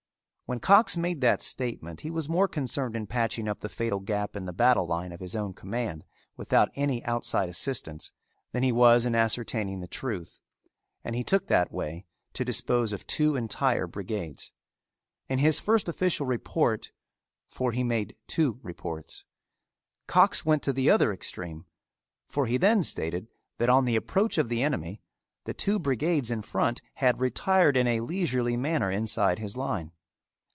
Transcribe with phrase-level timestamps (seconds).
[0.47, 4.35] When Cox made that statement he was more concerned in patching up that fatal gap
[4.35, 6.03] in the battle line of his own command
[6.35, 8.11] without any outside assistance,
[8.51, 10.41] than he was in ascertaining the truth,
[11.05, 12.03] and he took that way
[12.33, 14.51] to dispose of two entire brigades.
[15.29, 16.91] In his first official report,
[17.47, 19.23] for he made two reports,
[20.05, 21.65] Cox went to the other extreme
[22.27, 25.01] for he then stated that on the approach of the enemy
[25.45, 29.93] the two brigades in front had retired in a leisurely manner inside his line.